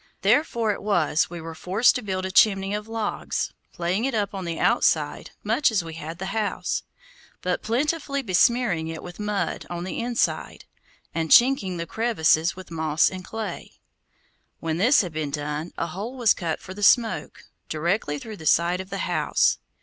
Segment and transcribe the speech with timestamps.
[0.23, 4.33] Therefore it was we were forced to build a chimney of logs, laying it up
[4.33, 6.81] on the outside much as we had the house,
[7.43, 10.65] but plentifully besmearing it with mud on the inside,
[11.13, 13.73] and chinking the crevices with moss and clay.
[14.59, 18.47] When this had been done, a hole was cut for the smoke, directly through the
[18.47, 19.59] side of the house.